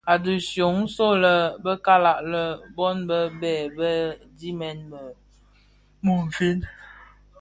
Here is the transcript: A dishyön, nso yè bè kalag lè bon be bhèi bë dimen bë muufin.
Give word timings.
A 0.13 0.15
dishyön, 0.23 0.75
nso 0.85 1.07
yè 1.23 1.35
bè 1.63 1.73
kalag 1.85 2.19
lè 2.31 2.43
bon 2.75 2.97
be 3.07 3.17
bhèi 3.39 3.63
bë 3.77 3.91
dimen 4.37 4.79
bë 4.91 5.01
muufin. 6.05 6.59